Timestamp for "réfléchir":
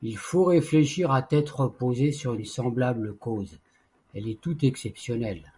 0.44-1.10